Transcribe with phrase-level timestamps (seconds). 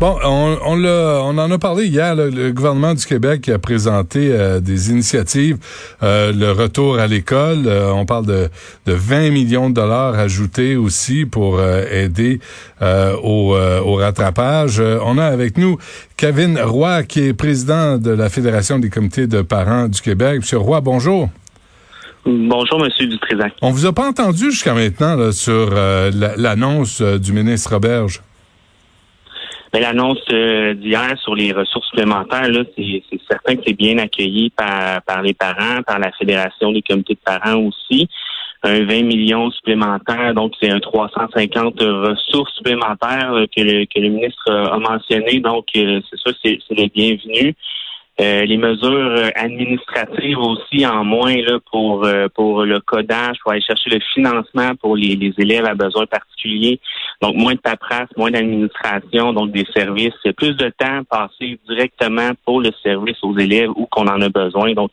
[0.00, 2.16] Bon, on, on, en a parlé hier.
[2.16, 5.56] le gouvernement du Québec a présenté euh, des initiatives.
[6.02, 8.48] Euh, le retour à l'école, euh, on parle de,
[8.86, 12.40] de 20 millions de dollars ajoutés aussi pour aider
[12.82, 14.80] au, au, rattrapage.
[14.80, 15.78] on a avec nous
[16.16, 20.38] Kevin Roy, qui est président de la Fédération des comités de parents du Québec.
[20.38, 21.30] Monsieur Roy, bonjour.
[22.26, 23.54] Bonjour, Monsieur Dutrézac.
[23.62, 28.20] On vous a pas entendu jusqu'à maintenant là, sur l'annonce du ministre Roberge.
[29.76, 34.48] Ben, l'annonce euh, d'hier sur les ressources supplémentaires, là, c'est, certain que c'est bien accueilli
[34.48, 38.08] par, par les parents, par la Fédération des comités de parents aussi.
[38.62, 44.08] Un 20 millions supplémentaires, donc c'est un 350 ressources supplémentaires euh, que le, que le
[44.08, 45.40] ministre a mentionné.
[45.40, 47.54] Donc, euh, c'est sûr c'est, c'est le bienvenu.
[48.18, 53.52] Euh, les mesures euh, administratives aussi en moins là, pour euh, pour le codage, pour
[53.52, 56.80] aller chercher le financement pour les, les élèves à besoins particuliers.
[57.20, 62.62] Donc moins de paperasse, moins d'administration, donc des services, plus de temps passé directement pour
[62.62, 64.72] le service aux élèves où qu'on en a besoin.
[64.72, 64.92] Donc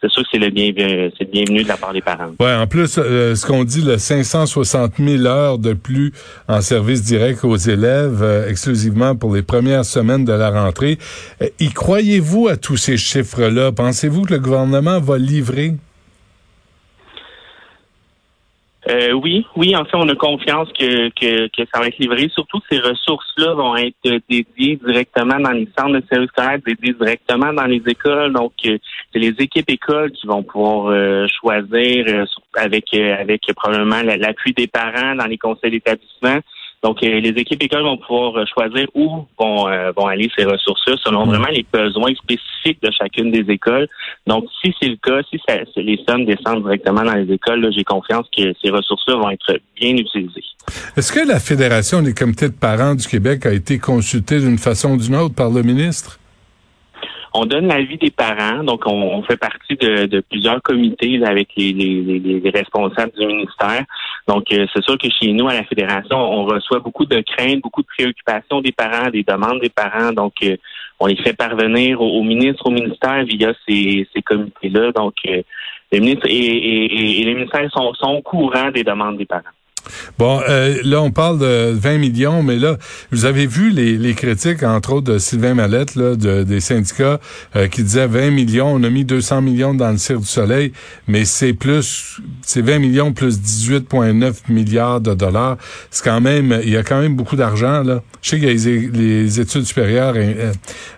[0.00, 0.72] c'est sûr que c'est le, bien,
[1.18, 2.32] c'est bienvenu de la part des parents.
[2.40, 6.12] Ouais, en plus ce qu'on dit le 560 000 heures de plus
[6.48, 10.98] en service direct aux élèves exclusivement pour les premières semaines de la rentrée.
[11.58, 13.72] y croyez-vous à tous ces chiffres-là?
[13.72, 15.74] Pensez-vous que le gouvernement va livrer?
[18.88, 22.28] Euh, oui, oui, en fait, on a confiance que, que, ça va être livré.
[22.32, 26.94] Surtout que ces ressources-là vont être dédiées directement dans les centres de services scolaires, dédiées
[26.94, 28.32] directement dans les écoles.
[28.32, 28.78] Donc, euh,
[29.12, 35.14] c'est les équipes écoles qui vont pouvoir euh, choisir avec avec probablement l'appui des parents
[35.14, 36.40] dans les conseils d'établissement
[36.82, 40.44] donc, euh, les équipes écoles vont pouvoir euh, choisir où vont, euh, vont aller ces
[40.44, 43.86] ressources-là selon vraiment les besoins spécifiques de chacune des écoles.
[44.26, 47.84] Donc, si c'est le cas, si ça, les sommes descendent directement dans les écoles, j'ai
[47.84, 50.44] confiance que ces ressources-là vont être bien utilisées.
[50.96, 54.92] Est-ce que la Fédération des comités de parents du Québec a été consultée d'une façon
[54.92, 56.19] ou d'une autre par le ministre?
[57.32, 63.12] On donne l'avis des parents, donc on, fait partie de, plusieurs comités avec les, responsables
[63.16, 63.84] du ministère.
[64.26, 67.60] Donc euh, c'est sûr que chez nous à la fédération, on reçoit beaucoup de craintes,
[67.60, 70.12] beaucoup de préoccupations des parents, des demandes des parents.
[70.12, 70.56] Donc euh,
[70.98, 74.90] on les fait parvenir au, ministre, au ministère via ces, comités-là.
[74.92, 75.42] Donc euh,
[75.92, 79.54] les ministres et, les ministères sont au courant des demandes des parents.
[80.18, 82.76] Bon, euh, là, on parle de 20 millions, mais là,
[83.10, 87.20] vous avez vu les, critiques, entre autres, de Sylvain Mallette, des syndicats,
[87.56, 90.72] euh, qui disaient 20 millions, on a mis 200 millions dans le Cirque du Soleil,
[91.08, 95.56] mais c'est plus, c'est 20 millions plus 18,9 milliards de dollars.
[95.90, 98.02] C'est quand même, il y a quand même beaucoup d'argent, là.
[98.22, 100.14] Je sais qu'il y a les, études supérieures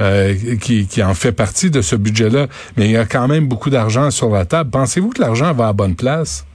[0.00, 2.46] euh, qui, qui en fait partie de ce budget-là,
[2.76, 4.70] mais il y a quand même beaucoup d'argent sur la table.
[4.70, 6.45] Pensez-vous que l'argent va à bonne place?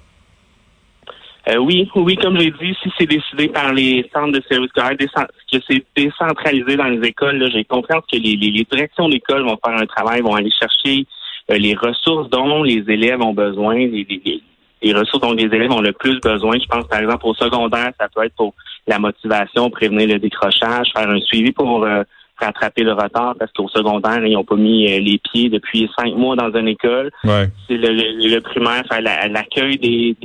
[1.50, 4.96] Euh, oui, oui, comme j'ai dit, si c'est décidé par les centres de services scolaires,
[4.98, 9.88] que c'est décentralisé dans les écoles, j'ai confiance que les, directions d'école vont faire un
[9.88, 11.08] travail, vont aller chercher
[11.50, 14.42] euh, les ressources dont les élèves ont besoin, les,
[14.84, 16.60] les, ressources dont les élèves ont le plus besoin.
[16.60, 18.54] Je pense, par exemple, au secondaire, ça peut être pour
[18.86, 22.04] la motivation, prévenir le décrochage, faire un suivi pour euh,
[22.42, 26.16] rattraper le retard parce qu'au secondaire, ils n'ont pas mis euh, les pieds depuis cinq
[26.16, 27.12] mois dans une école.
[27.24, 30.16] C'est le, primaire, faire l'accueil des,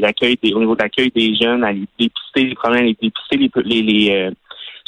[0.00, 3.36] l'accueil des, au niveau de l'accueil des jeunes, à les dépister les problèmes, les dépister
[3.64, 4.30] les, les, euh,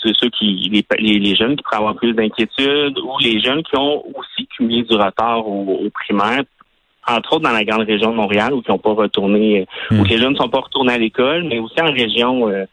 [0.05, 4.03] ceux qui les, les, jeunes qui pourraient avoir plus d'inquiétude ou les jeunes qui ont
[4.17, 6.43] aussi cumulé du retard au, primaire
[7.09, 10.05] entre autres dans la grande région de Montréal où qui n'ont pas retourné, où hmm.
[10.05, 12.67] les jeunes ne sont pas retournés à l'école, mais aussi en région euh,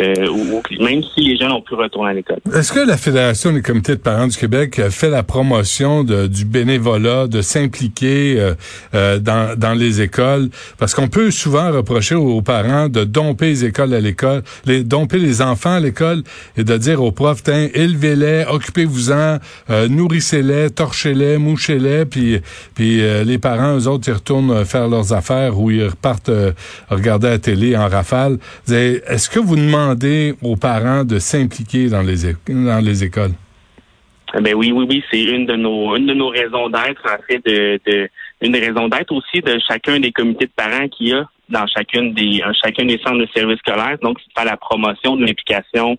[0.00, 2.38] ou, même si les à l'école.
[2.54, 7.26] Est-ce que la Fédération des comités de parents du Québec fait la promotion du bénévolat,
[7.26, 8.54] de s'impliquer euh,
[8.94, 10.50] euh, dans, dans les écoles?
[10.78, 15.18] Parce qu'on peut souvent reprocher aux, parents de domper les écoles à l'école, les domper
[15.18, 16.22] les enfants à l'école
[16.56, 19.38] et de dire aux profs, élevez-les, occupez-vous-en,
[19.88, 22.40] nourrissez-les, torchez-les, mouchez-les, puis,
[22.74, 26.30] puis les parents, eux autres, ils retournent faire leurs affaires ou ils repartent
[26.88, 28.38] regarder la télé en rafale.
[28.68, 29.85] Est-ce que vous demandez
[30.42, 33.32] aux parents de s'impliquer dans les, dans les écoles?
[34.36, 37.22] Eh ben oui, oui, oui, c'est une de nos une de nos raisons d'être, en
[37.26, 38.08] fait, de, de
[38.42, 42.12] une raison d'être aussi de chacun des comités de parents qu'il y a dans chacune
[42.12, 43.96] des chacun des centres de services scolaires.
[44.02, 45.96] Donc, c'est faire la promotion de l'implication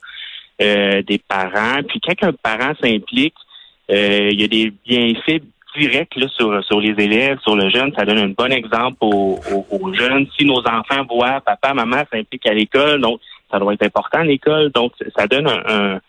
[0.62, 1.82] euh, des parents.
[1.88, 3.34] Puis quand un parent s'implique,
[3.90, 5.44] euh, il y a des bienfaits
[5.78, 7.94] directs là, sur, sur les élèves, sur le jeune.
[7.98, 9.40] Ça donne un bon exemple aux,
[9.72, 10.28] aux jeunes.
[10.38, 13.22] Si nos enfants voient papa, maman s'implique à l'école, donc
[13.52, 14.72] ça doit être important l'école.
[14.72, 16.00] Donc, ça donne un,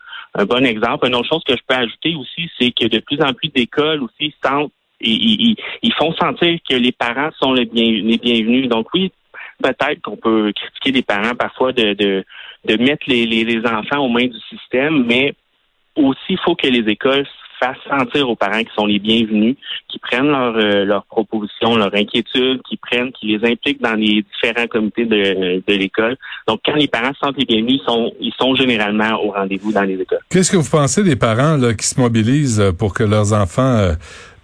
[0.45, 1.07] bon exemple.
[1.07, 4.03] Une autre chose que je peux ajouter aussi, c'est que de plus en plus d'écoles
[4.03, 8.69] aussi sentent ils, ils, font sentir que les parents sont les, bienvenus.
[8.69, 9.13] Donc oui,
[9.63, 12.25] peut-être qu'on peut critiquer les parents parfois de, de,
[12.65, 15.35] de mettre les, les, les enfants aux mains du système, mais
[15.95, 17.27] aussi, il faut que les écoles
[17.59, 19.57] fassent sentir aux parents qui sont les bienvenus,
[19.89, 24.25] qui prennent leurs euh, leurs propositions, leurs inquiétudes, qui prennent, qui les impliquent dans les
[24.33, 26.17] différents comités de, de l'école.
[26.47, 29.73] Donc, quand les parents se sentent les bienvenus, ils sont, ils sont généralement au rendez-vous
[29.73, 30.21] dans les écoles.
[30.31, 33.95] Qu'est-ce que vous pensez des parents là, qui se mobilisent pour que leurs enfants euh,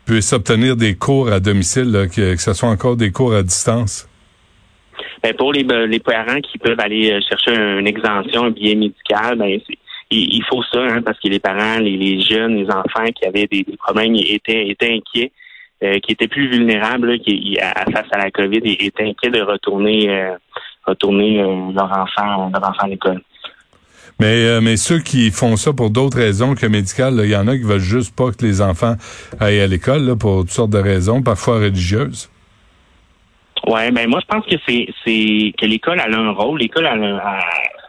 [0.07, 3.43] puissent obtenir des cours à domicile, là, que, que ce soit encore des cours à
[3.43, 4.09] distance?
[5.23, 9.39] Ben, pour les, les parents qui peuvent aller euh, chercher une exemption, un billet médical,
[9.39, 9.59] ben,
[10.15, 13.65] il, faut ça, hein, parce que les parents, les, jeunes, les enfants qui avaient des,
[13.79, 15.33] problèmes étaient, étaient inquiets,
[15.83, 19.43] euh, qui étaient plus vulnérables qui, à, face à la COVID et étaient inquiets de
[19.43, 20.37] retourner euh,
[20.87, 23.21] retourner euh, leur enfant leur enfant à l'école.
[24.21, 27.57] Mais, mais ceux qui font ça pour d'autres raisons que médicales, il y en a
[27.57, 28.95] qui veulent juste pas que les enfants
[29.41, 32.31] aillent à l'école pour toutes sortes de raisons, parfois religieuses.
[33.67, 37.41] Ouais, ben moi je pense que c'est que l'école a un rôle, l'école a, a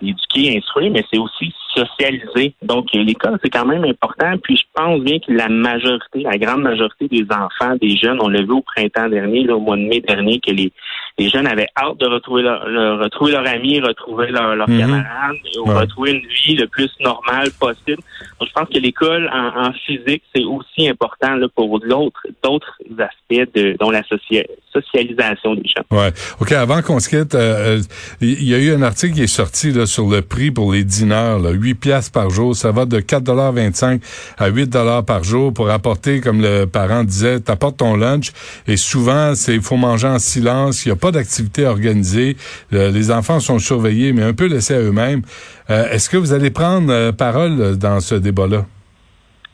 [0.01, 2.53] éduquer, instruire, mais c'est aussi socialiser.
[2.61, 4.33] Donc, l'école, c'est quand même important.
[4.43, 8.29] Puis, je pense bien que la majorité, la grande majorité des enfants, des jeunes, on
[8.29, 10.71] l'a vu au printemps dernier, là, au mois de mai dernier, que les,
[11.17, 14.79] les jeunes avaient hâte de retrouver leur, retrouver leur ami, retrouver leur, leur mhm.
[14.79, 15.35] camarade,
[15.65, 18.01] retrouver une vie le plus normale possible.
[18.39, 23.53] Donc, je pense que l'école en, physique, c'est aussi important là, pour l'autre, d'autres aspects
[23.55, 25.85] de, dont la socialisation des jeunes.
[25.91, 26.11] Ouais.
[26.39, 27.81] OK, avant qu'on se quitte, euh, euh,
[28.21, 30.83] il y a eu un article qui est sorti là, sur le prix pour les
[30.83, 32.55] dîneurs, là, 8 piastres par jour.
[32.55, 34.01] Ça va de 4,25
[34.37, 38.31] à 8 dollars par jour pour apporter, comme le parent disait, t'apportes ton lunch.
[38.67, 40.85] Et souvent, c'est faut manger en silence.
[40.85, 42.37] Il n'y a pas d'activité organisée.
[42.73, 45.23] Euh, les enfants sont surveillés, mais un peu laissés à eux-mêmes.
[45.69, 48.65] Euh, est-ce que vous allez prendre euh, parole dans ce débat-là?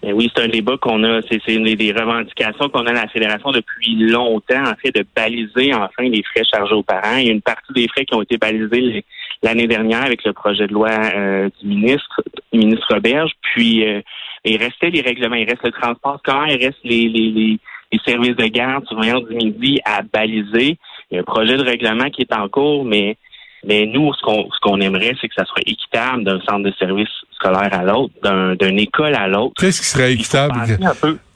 [0.03, 3.07] Ben oui, c'est un débat qu'on a, c'est une des revendications qu'on a à la
[3.07, 7.17] Fédération depuis longtemps, en fait, de baliser enfin les frais chargés aux parents.
[7.17, 9.05] Il y a une partie des frais qui ont été balisés
[9.43, 13.31] l'année dernière avec le projet de loi euh, du ministre, du ministre Roberge.
[13.41, 14.01] Puis euh,
[14.45, 18.35] il restait les règlements, il reste le transport scolaire, il reste les, les, les, services
[18.35, 20.77] de garde, surveillance du midi à baliser.
[21.09, 23.17] Il y a un projet de règlement qui est en cours, mais
[23.63, 26.73] mais nous, ce qu'on ce qu'on aimerait, c'est que ça soit équitable d'un centre de
[26.79, 28.13] service scolaire à l'autre,
[28.55, 29.53] d'une école à l'autre.
[29.59, 30.55] Qu'est-ce qui serait équitable?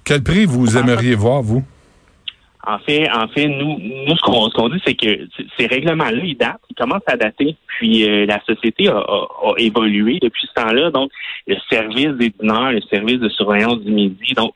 [0.03, 1.63] Quel prix vous aimeriez voir, vous?
[2.67, 5.27] En fait, en fait, nous, nous ce qu'on ce qu'on dit, c'est que
[5.57, 7.55] ces règlements-là, ils datent, ils commencent à dater.
[7.67, 10.89] Puis euh, la société a, a, évolué depuis ce temps-là.
[10.89, 11.11] Donc,
[11.47, 14.53] le service des dîneurs, le service de surveillance du midi, donc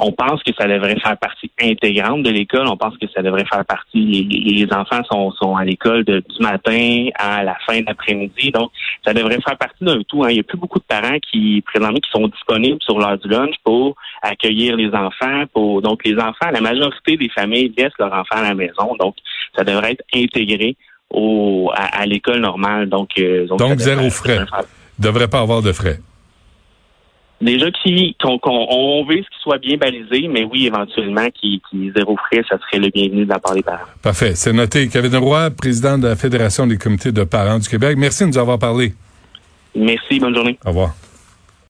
[0.00, 2.66] on pense que ça devrait faire partie intégrante de l'école.
[2.66, 4.24] On pense que ça devrait faire partie.
[4.24, 8.50] Les, enfants sont, sont à l'école du matin à la fin d'après-midi.
[8.50, 8.70] Donc,
[9.04, 10.24] ça devrait faire partie d'un tout.
[10.24, 10.30] Hein.
[10.30, 13.28] Il n'y a plus beaucoup de parents qui, présentement, qui sont disponibles sur l'heure du
[13.28, 15.44] lunch pour accueillir les enfants.
[15.52, 18.96] Pour, donc, les enfants, la majorité des familles laissent leurs enfants à la maison.
[18.98, 19.16] Donc,
[19.54, 20.76] ça devrait être intégré
[21.10, 22.88] au, à, l'école normale.
[22.88, 24.38] Donc, euh, donc, zéro frais.
[24.98, 25.98] Il devrait pas avoir de frais
[27.40, 27.66] déjà
[28.22, 32.42] qu'on on veut ce qui soit bien balisé, mais oui, éventuellement, qui, qui zéro frais,
[32.48, 33.84] ça serait le bienvenu de la part des parents.
[34.02, 34.34] Parfait.
[34.34, 34.88] C'est noté.
[34.88, 37.96] Kevin Roy, président de la Fédération des comités de parents du Québec.
[37.98, 38.94] Merci de nous avoir parlé.
[39.74, 40.18] Merci.
[40.18, 40.58] Bonne journée.
[40.64, 40.94] Au revoir.